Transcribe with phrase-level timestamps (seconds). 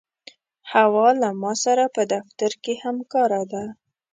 [0.71, 3.63] حوا له ما سره په دفتر کې همکاره ده.